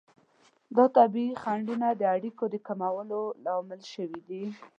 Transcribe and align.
دا 0.75 0.85
طبیعي 0.97 1.33
خنډونه 1.41 1.87
د 1.95 2.01
اړیکو 2.15 2.43
د 2.49 2.55
کموالي 2.67 3.23
لامل 3.45 3.81
شوي 3.93 4.19
دي. 4.29 4.43